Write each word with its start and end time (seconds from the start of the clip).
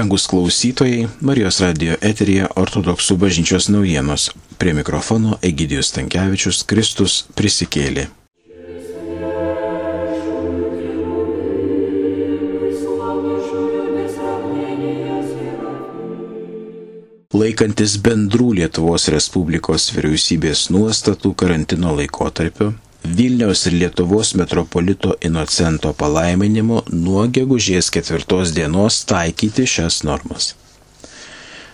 Brangus 0.00 0.26
klausytojai, 0.26 1.08
Marijos 1.20 1.58
radio 1.60 1.92
eterija 2.00 2.46
ortodoksų 2.56 3.18
bažnyčios 3.20 3.66
naujienos. 3.68 4.30
Prie 4.56 4.72
mikrofono 4.72 5.34
Egidijus 5.44 5.90
Tankievičius 5.92 6.62
Kristus 6.64 7.18
prisikėlė. 7.36 8.06
Laikantis 17.36 17.98
bendrų 18.00 18.54
Lietuvos 18.62 19.10
Respublikos 19.12 19.90
vyriausybės 19.92 20.70
nuostatų 20.72 21.34
karantino 21.44 21.92
laikotarpiu, 22.00 22.72
Vilniaus 23.04 23.66
ir 23.66 23.72
Lietuvos 23.72 24.34
metropolito 24.34 25.14
Inocento 25.24 25.92
palaiminimo 25.96 26.82
nuo 26.92 27.24
gegužės 27.32 27.88
ketvirtos 27.94 28.52
dienos 28.52 28.98
taikyti 29.08 29.64
šias 29.74 30.02
normas. 30.04 30.50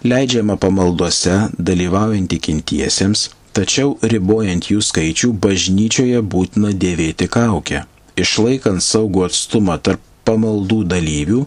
Leidžiama 0.06 0.54
pamaldose 0.62 1.34
dalyvaujant 1.58 2.30
tikintiesiems, 2.30 3.26
tačiau 3.58 3.96
ribojant 4.14 4.70
jų 4.70 4.78
skaičių 4.86 5.32
bažnyčioje 5.42 6.22
būtina 6.22 6.70
dėvėti 6.70 7.26
kaukę, 7.26 7.82
išlaikant 8.14 8.86
saugų 8.86 9.26
atstumą 9.26 9.80
tarp 9.82 10.02
pamaldų 10.28 10.84
dalyvių 10.94 11.46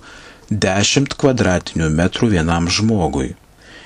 10 0.51 1.15
kvadratinių 1.15 1.87
metrų 1.95 2.35
vienam 2.35 2.67
žmogui 2.67 3.35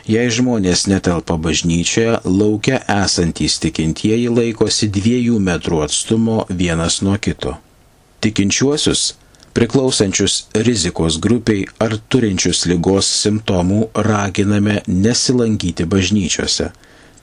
Jei 0.03 0.27
žmonės 0.27 0.81
netelpa 0.91 1.37
bažnyčioje, 1.39 2.17
laukia 2.27 2.81
esantys 2.91 3.53
tikintieji 3.63 4.27
laikosi 4.27 4.89
dviejų 4.91 5.37
metrų 5.39 5.77
atstumo 5.85 6.41
vienas 6.49 6.97
nuo 7.05 7.15
kito. 7.15 7.53
Tikinčiuosius, 8.19 9.03
priklausančius 9.55 10.49
rizikos 10.67 11.21
grupiai 11.23 11.69
ar 11.79 11.95
turinčius 12.11 12.65
lygos 12.67 13.07
simptomų, 13.21 13.93
raginame 13.95 14.81
nesilankyti 14.87 15.87
bažnyčiose, 15.87 16.73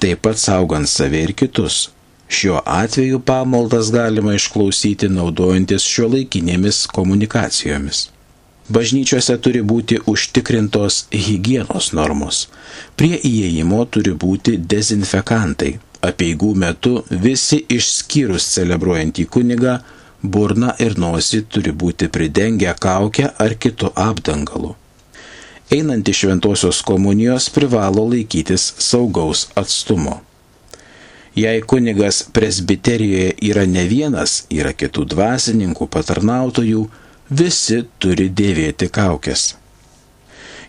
taip 0.01 0.23
pat 0.25 0.41
saugant 0.41 0.89
save 0.89 1.21
ir 1.27 1.35
kitus. 1.37 1.91
Šiuo 2.33 2.63
atveju 2.65 3.21
pamaldas 3.21 3.91
galima 3.93 4.39
išklausyti 4.39 5.11
naudojantis 5.13 5.85
šio 5.85 6.09
laikinėmis 6.15 6.87
komunikacijomis. 6.97 8.07
Bažnyčiose 8.71 9.35
turi 9.43 9.61
būti 9.67 9.97
užtikrintos 10.07 11.05
hygienos 11.11 11.91
normos. 11.99 12.45
Prie 12.97 13.17
įėjimo 13.19 13.81
turi 13.91 14.13
būti 14.25 14.59
dezinfekantai. 14.73 15.73
Apieigų 16.07 16.53
metu 16.63 16.93
visi 17.11 17.59
išskyrus 17.77 18.47
celebruojantį 18.55 19.27
kunigą 19.35 19.75
burna 20.23 20.77
ir 20.79 20.95
nosį 21.03 21.43
turi 21.51 21.75
būti 21.83 22.09
pridengę 22.15 22.77
kaukę 22.87 23.33
ar 23.45 23.57
kitų 23.65 23.91
apdangalų. 24.07 24.77
Einant 25.75 26.09
iš 26.09 26.25
šventosios 26.25 26.81
komunijos 26.87 27.51
privalo 27.55 28.07
laikytis 28.15 28.73
saugaus 28.79 29.49
atstumo. 29.55 30.21
Jei 31.35 31.61
kunigas 31.63 32.25
presbiterijoje 32.33 33.35
yra 33.51 33.67
ne 33.67 33.85
vienas, 33.87 34.45
yra 34.51 34.73
kitų 34.75 35.05
dvasininkų, 35.13 35.87
patarnautojų, 35.87 36.89
visi 37.31 37.85
turi 38.03 38.29
dėvėti 38.29 38.91
kaukės. 38.91 39.55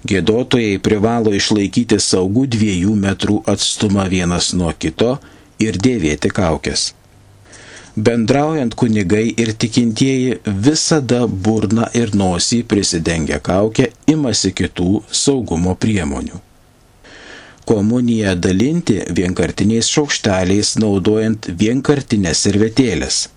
Gėdotojai 0.06 0.78
privalo 0.82 1.34
išlaikyti 1.34 1.98
saugų 2.02 2.48
dviejų 2.56 2.96
metrų 3.04 3.42
atstumą 3.54 4.08
vienas 4.10 4.52
nuo 4.54 4.72
kito 4.78 5.16
ir 5.62 5.78
dėvėti 5.78 6.30
kaukės. 6.34 6.92
Bendraujant 7.96 8.74
kunigai 8.78 9.26
ir 9.44 9.52
tikintieji 9.62 10.38
visada 10.68 11.26
burna 11.28 11.90
ir 11.98 12.16
nosį 12.16 12.62
prisidengia 12.64 13.42
kaukę, 13.44 13.90
imasi 14.08 14.54
kitų 14.56 15.04
saugumo 15.12 15.76
priemonių. 15.76 16.40
Komuniją 17.68 18.38
dalinti 18.40 19.02
vienkartiniais 19.10 19.92
šaukšteliais 19.92 20.78
naudojant 20.82 21.52
vienkartinės 21.62 22.48
servetėlės 22.48 23.28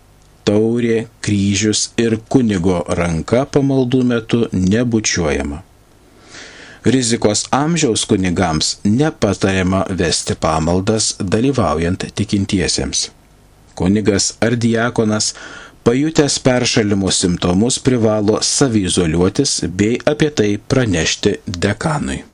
taurė, 0.44 1.06
kryžius 1.24 1.90
ir 2.00 2.18
kunigo 2.28 2.82
ranka 2.98 3.44
pamaldų 3.56 4.02
metu 4.10 4.40
nebučiuojama. 4.52 5.62
Rizikos 6.84 7.46
amžiaus 7.50 8.04
kunigams 8.04 8.74
nepatariama 8.84 9.86
vesti 9.88 10.34
pamaldas 10.36 11.14
dalyvaujant 11.20 12.04
tikintiesiems. 12.14 13.06
Kunigas 13.74 14.34
ar 14.44 14.56
diakonas 14.60 15.32
pajutęs 15.84 16.38
peršalimo 16.44 17.10
simptomus 17.10 17.78
privalo 17.78 18.38
savizoliuotis 18.42 19.64
bei 19.68 19.98
apie 20.04 20.30
tai 20.30 20.52
pranešti 20.68 21.36
dekanui. 21.46 22.33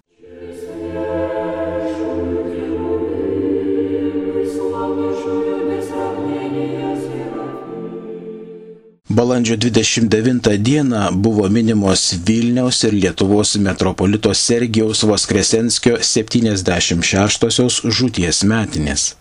Balandžio 9.11 9.57
29 9.57 10.59
dieną 10.59 11.13
buvo 11.13 11.49
minimos 11.49 12.15
Vilniaus 12.27 12.85
ir 12.85 12.95
Lietuvos 12.95 13.57
metropolito 13.57 14.35
Sergijaus 14.35 15.03
Voskresenskio 15.03 15.97
76-osios 15.99 17.81
žūties 17.97 18.45
metinės. 18.47 19.15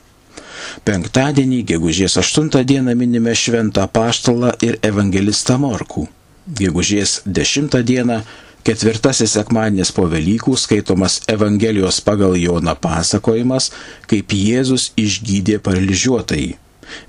Penktadienį, 0.87 1.63
gegužės 1.73 2.19
8 2.21 2.63
dieną 2.63 2.95
minime 2.95 3.35
šventą 3.35 3.87
paštalą 3.87 4.55
ir 4.65 4.79
evangelistą 4.81 5.59
Morkų 5.61 6.07
gegužės 6.57 7.21
10 7.25 7.83
dieną, 7.85 8.21
ketvirtasis 8.65 9.35
sekmadienis 9.37 9.91
po 9.95 10.07
Velykų 10.09 10.55
skaitomas 10.57 11.21
Evangelijos 11.29 12.01
pagal 12.01 12.37
Joną 12.37 12.75
pasakojimas, 12.81 13.71
kaip 14.09 14.33
Jėzus 14.33 14.91
išgydė 14.97 15.59
paralyžiuotai. 15.65 16.57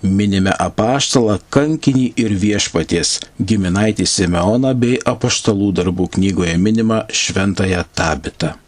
Minime 0.04 0.52
apaštalą, 0.52 1.38
kankinį 1.48 2.10
ir 2.20 2.34
viešpaties, 2.36 3.16
giminaitį 3.40 4.04
Simeoną 4.04 4.74
bei 4.76 4.98
apaštalų 5.14 5.70
darbų 5.80 6.10
knygoje 6.18 6.58
minimą 6.60 7.06
šventąją 7.08 7.86
Tabitą. 7.96 8.58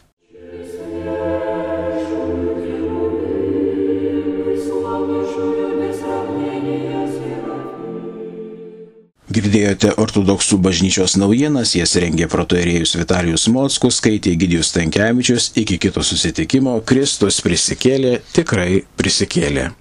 Girdėjote 9.42 9.96
ortodoksų 9.98 10.60
bažnyčios 10.62 11.16
naujienas, 11.18 11.72
jas 11.74 11.96
rengė 11.98 12.28
protoerėjus 12.30 12.94
Vitalijus 13.00 13.48
Mockus, 13.50 13.98
skaitė 13.98 14.36
Gidijus 14.38 14.70
Tankievičius, 14.76 15.50
iki 15.58 15.80
kito 15.82 16.06
susitikimo 16.06 16.78
Kristus 16.86 17.42
prisikėlė, 17.42 18.20
tikrai 18.36 18.84
prisikėlė. 18.94 19.72